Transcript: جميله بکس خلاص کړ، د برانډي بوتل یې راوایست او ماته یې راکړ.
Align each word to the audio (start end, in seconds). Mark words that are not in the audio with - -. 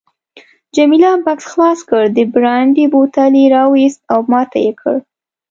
جميله 0.75 1.11
بکس 1.25 1.45
خلاص 1.51 1.79
کړ، 1.89 2.03
د 2.17 2.17
برانډي 2.33 2.85
بوتل 2.93 3.31
یې 3.41 3.45
راوایست 3.55 4.01
او 4.13 4.19
ماته 4.31 4.57
یې 4.65 4.71
راکړ. 4.75 4.95